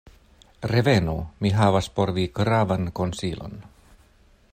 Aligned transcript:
"Revenu! 0.69 1.13
mi 1.45 1.51
havas 1.59 1.89
por 1.99 2.13
vi 2.15 2.25
gravan 2.39 2.89
konsilon. 3.01 3.55